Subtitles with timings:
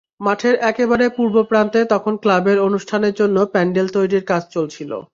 [0.21, 4.91] মাঠের একেবারে পূর্ব প্রান্তে তখন ক্লাবের অনুষ্ঠানের জন্য প্যান্ডেল তৈরির কাজ চলছিল।